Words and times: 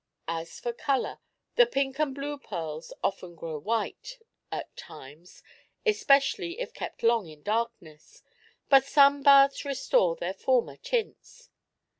As 0.27 0.59
for 0.59 0.73
color: 0.73 1.19
the 1.57 1.67
pink 1.67 1.99
and 1.99 2.15
blue 2.15 2.39
pearls 2.39 2.91
often 3.03 3.35
grow 3.35 3.59
white, 3.59 4.17
at 4.51 4.75
times, 4.75 5.43
especially 5.85 6.59
if 6.59 6.73
kept 6.73 7.03
long 7.03 7.27
in 7.27 7.43
darkness, 7.43 8.23
but 8.67 8.83
sun 8.83 9.21
baths 9.21 9.63
restore 9.63 10.15
their 10.15 10.33
former 10.33 10.77
tints. 10.77 11.49